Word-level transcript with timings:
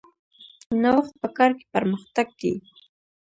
نوښت 0.81 1.13
په 1.21 1.27
کار 1.37 1.51
کې 1.57 1.65
پرمختګ 1.75 2.27
دی 2.41 2.53